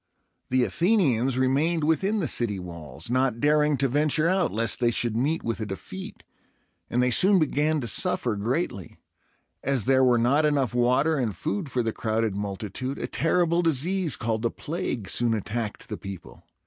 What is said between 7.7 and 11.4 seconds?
to suffer greatly. As there were not enough water and